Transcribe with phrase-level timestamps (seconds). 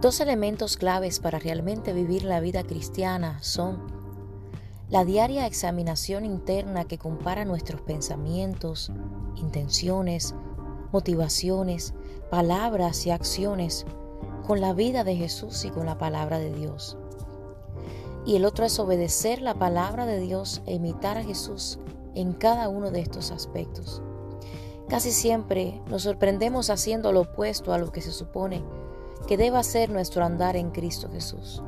[0.00, 3.82] Dos elementos claves para realmente vivir la vida cristiana son
[4.88, 8.92] la diaria examinación interna que compara nuestros pensamientos,
[9.34, 10.36] intenciones,
[10.92, 11.94] motivaciones,
[12.30, 13.86] palabras y acciones
[14.46, 16.96] con la vida de Jesús y con la palabra de Dios.
[18.24, 21.80] Y el otro es obedecer la palabra de Dios e imitar a Jesús
[22.14, 24.00] en cada uno de estos aspectos.
[24.88, 28.62] Casi siempre nos sorprendemos haciendo lo opuesto a lo que se supone
[29.26, 31.62] que deba ser nuestro andar en Cristo Jesús.